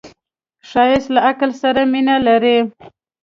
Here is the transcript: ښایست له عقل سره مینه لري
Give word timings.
ښایست 0.69 1.09
له 1.15 1.19
عقل 1.29 1.51
سره 1.61 1.81
مینه 1.91 2.15
لري 2.27 2.57